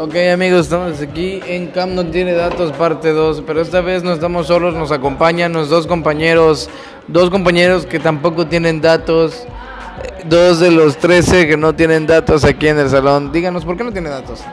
[0.00, 4.12] Ok amigos, estamos aquí en Cam no tiene datos parte 2, pero esta vez no
[4.12, 6.70] estamos solos, nos acompañan los dos compañeros,
[7.08, 9.44] dos compañeros que tampoco tienen datos,
[10.24, 13.32] dos de los 13 que no tienen datos aquí en el salón.
[13.32, 14.44] Díganos, ¿por qué no tiene datos?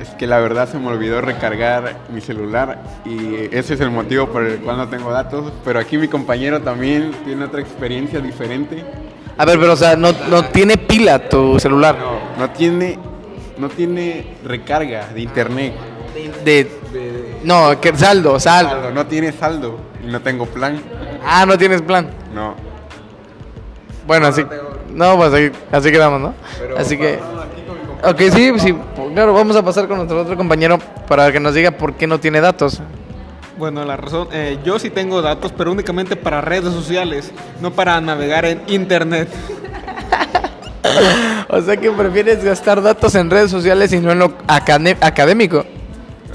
[0.00, 4.28] Es que la verdad se me olvidó recargar mi celular y ese es el motivo
[4.28, 8.82] por el cual no tengo datos, pero aquí mi compañero también tiene otra experiencia diferente.
[9.36, 11.98] A ver, pero o sea, no, no tiene pila tu celular.
[11.98, 12.98] No, no tiene,
[13.58, 15.74] no tiene recarga de internet.
[16.44, 16.70] De,
[17.42, 18.70] no, que saldo, saldo.
[18.70, 20.80] Saldo, no tiene saldo y no tengo plan.
[21.24, 22.08] Ah, no tienes plan.
[22.32, 22.54] No.
[24.06, 24.44] Bueno, así,
[24.92, 26.34] no, pues así, así quedamos, ¿no?
[26.76, 27.18] Así que,
[28.04, 28.76] ok, sí, sí,
[29.14, 32.20] claro, vamos a pasar con nuestro otro compañero para que nos diga por qué no
[32.20, 32.80] tiene datos.
[33.56, 38.00] Bueno, la razón, eh, yo sí tengo datos, pero únicamente para redes sociales, no para
[38.00, 39.28] navegar en internet.
[41.48, 45.64] O sea que prefieres gastar datos en redes sociales y no en lo acadé- académico.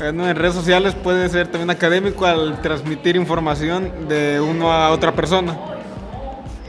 [0.01, 4.91] Eh, no, en redes sociales puede ser también académico al transmitir información de uno a
[4.91, 5.57] otra persona.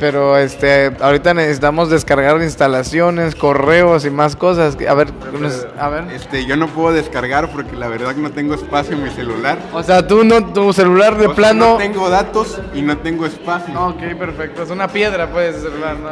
[0.00, 4.76] Pero este, ahorita necesitamos descargar instalaciones, correos y más cosas.
[4.88, 6.04] A ver, nos- a ver.
[6.14, 9.58] Este, yo no puedo descargar porque la verdad que no tengo espacio en mi celular.
[9.74, 11.72] O sea, tú no, tu celular de O sea, plano.
[11.72, 13.78] no tengo datos y no tengo espacio.
[13.78, 14.62] Ok, perfecto.
[14.62, 16.08] Es una piedra, pues, el celular, ¿no?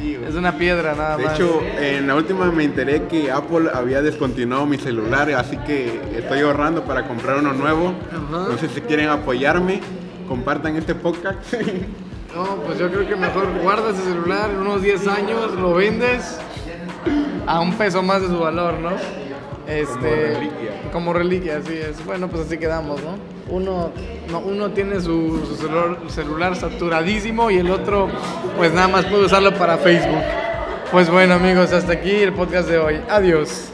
[0.00, 0.24] Güey.
[0.24, 1.34] Es una piedra, nada De más.
[1.34, 6.40] hecho, en la última me enteré que Apple había descontinuado mi celular, así que estoy
[6.42, 7.92] ahorrando para comprar uno nuevo.
[8.12, 9.80] Entonces, si quieren apoyarme,
[10.28, 11.38] compartan este podcast.
[12.34, 16.38] No, pues yo creo que mejor guardas el celular en unos 10 años, lo vendes
[17.46, 18.90] a un peso más de su valor, ¿no?
[19.66, 20.90] Este, Como reliquia.
[20.92, 22.04] Como reliquia, así es.
[22.04, 23.16] Bueno, pues así quedamos, ¿no?
[23.48, 23.90] Uno,
[24.30, 28.08] no, uno tiene su, su celular, celular saturadísimo y el otro,
[28.56, 30.22] pues nada más puede usarlo para Facebook.
[30.90, 33.00] Pues bueno, amigos, hasta aquí el podcast de hoy.
[33.08, 33.71] Adiós.